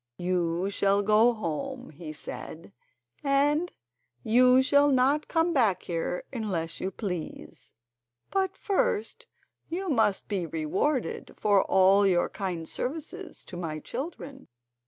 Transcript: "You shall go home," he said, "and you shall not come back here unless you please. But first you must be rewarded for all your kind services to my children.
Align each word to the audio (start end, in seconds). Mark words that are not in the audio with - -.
"You 0.17 0.71
shall 0.71 1.03
go 1.03 1.31
home," 1.31 1.91
he 1.91 2.11
said, 2.11 2.73
"and 3.23 3.71
you 4.23 4.63
shall 4.63 4.89
not 4.89 5.27
come 5.27 5.53
back 5.53 5.83
here 5.83 6.23
unless 6.33 6.81
you 6.81 6.89
please. 6.89 7.73
But 8.31 8.57
first 8.57 9.27
you 9.69 9.89
must 9.89 10.27
be 10.27 10.47
rewarded 10.47 11.35
for 11.37 11.61
all 11.65 12.07
your 12.07 12.29
kind 12.29 12.67
services 12.67 13.45
to 13.45 13.55
my 13.55 13.77
children. 13.77 14.47